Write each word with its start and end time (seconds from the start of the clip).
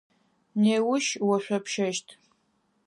Неущ 0.61 1.05
ошъопщэщт. 1.31 2.07